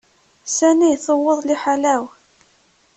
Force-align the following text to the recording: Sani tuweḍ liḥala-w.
Sani 0.55 0.89
tuweḍ 1.03 1.39
liḥala-w. 1.47 2.03